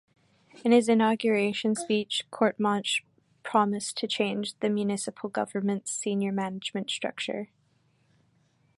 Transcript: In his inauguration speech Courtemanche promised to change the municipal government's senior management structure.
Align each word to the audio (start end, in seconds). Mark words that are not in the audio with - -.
In 0.65 0.71
his 0.71 0.89
inauguration 0.89 1.75
speech 1.75 2.23
Courtemanche 2.31 3.03
promised 3.43 3.97
to 3.97 4.07
change 4.07 4.57
the 4.57 4.67
municipal 4.67 5.29
government's 5.29 5.91
senior 5.91 6.31
management 6.31 6.89
structure. 6.89 7.49